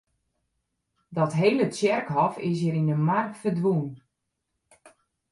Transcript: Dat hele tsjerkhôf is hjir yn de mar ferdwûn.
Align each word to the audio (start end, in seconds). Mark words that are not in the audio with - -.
Dat 1.17 1.31
hele 1.41 1.65
tsjerkhôf 1.71 2.35
is 2.49 2.57
hjir 2.61 2.75
yn 2.81 2.89
de 2.91 2.97
mar 3.07 3.27
ferdwûn. 3.39 3.89